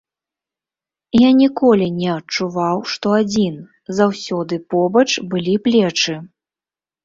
Я 1.17 1.29
ніколі 1.41 1.85
не 1.99 2.07
адчуваў, 2.15 2.77
што 2.95 3.07
адзін, 3.21 3.55
заўсёды 4.01 4.55
побач 4.77 5.07
былі 5.35 5.55
плечы. 5.69 6.15